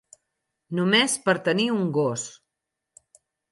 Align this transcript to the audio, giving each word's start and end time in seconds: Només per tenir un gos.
Només 0.79 1.17
per 1.27 1.35
tenir 1.49 1.69
un 1.75 1.85
gos. 2.01 2.27